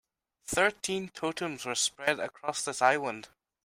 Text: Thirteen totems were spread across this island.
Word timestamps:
Thirteen 0.47 1.09
totems 1.09 1.63
were 1.63 1.75
spread 1.75 2.19
across 2.19 2.63
this 2.65 2.81
island. 2.81 3.27